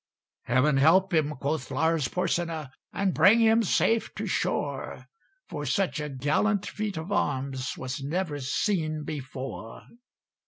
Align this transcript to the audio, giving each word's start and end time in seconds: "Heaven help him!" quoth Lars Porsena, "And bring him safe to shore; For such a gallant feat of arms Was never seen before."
"Heaven 0.45 0.77
help 0.77 1.13
him!" 1.13 1.35
quoth 1.35 1.69
Lars 1.69 2.07
Porsena, 2.07 2.71
"And 2.91 3.13
bring 3.13 3.39
him 3.39 3.61
safe 3.61 4.11
to 4.15 4.25
shore; 4.25 5.05
For 5.47 5.63
such 5.63 5.99
a 5.99 6.09
gallant 6.09 6.65
feat 6.65 6.97
of 6.97 7.11
arms 7.11 7.77
Was 7.77 8.01
never 8.01 8.39
seen 8.39 9.03
before." 9.03 9.83